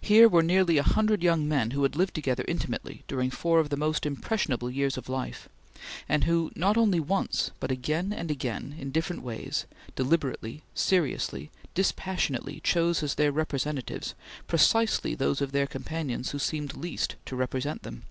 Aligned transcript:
Here 0.00 0.26
were 0.26 0.42
nearly 0.42 0.78
a 0.78 0.82
hundred 0.82 1.22
young 1.22 1.46
men 1.46 1.72
who 1.72 1.82
had 1.82 1.94
lived 1.94 2.14
together 2.14 2.46
intimately 2.48 3.04
during 3.06 3.28
four 3.28 3.60
of 3.60 3.68
the 3.68 3.76
most 3.76 4.06
impressionable 4.06 4.70
years 4.70 4.96
of 4.96 5.06
life, 5.10 5.50
and 6.08 6.24
who, 6.24 6.50
not 6.56 6.78
only 6.78 6.98
once 6.98 7.50
but 7.60 7.70
again 7.70 8.10
and 8.10 8.30
again, 8.30 8.74
in 8.78 8.90
different 8.90 9.20
ways, 9.20 9.66
deliberately, 9.96 10.62
seriously, 10.74 11.50
dispassionately, 11.74 12.60
chose 12.64 13.02
as 13.02 13.16
their 13.16 13.32
representatives 13.32 14.14
precisely 14.46 15.14
those 15.14 15.42
of 15.42 15.52
their 15.52 15.66
companions 15.66 16.30
who 16.30 16.38
seemed 16.38 16.74
least 16.74 17.16
to 17.26 17.36
represent 17.36 17.82
them. 17.82 18.04